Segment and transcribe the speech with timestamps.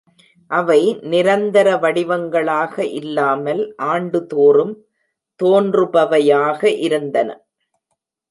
[0.51, 0.79] அவை
[1.03, 3.61] நிரந்தர வடிவங்களாக இல்லாமல்
[3.87, 4.73] ஆண்டுதோறும்
[5.39, 7.29] தோன்றுபவையாக இருந்தன.